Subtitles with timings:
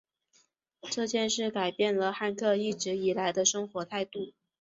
[0.89, 4.33] 这件事改变了汉克一直以来的生活态度。